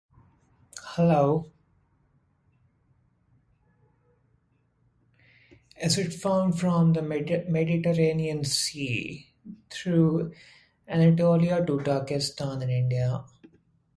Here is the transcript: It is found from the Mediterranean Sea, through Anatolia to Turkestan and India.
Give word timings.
It 5.75 5.95
is 5.95 6.19
found 6.19 6.59
from 6.59 6.93
the 6.93 7.03
Mediterranean 7.03 8.43
Sea, 8.43 9.31
through 9.69 10.33
Anatolia 10.87 11.63
to 11.63 11.83
Turkestan 11.83 12.63
and 12.63 12.71
India. 12.71 13.25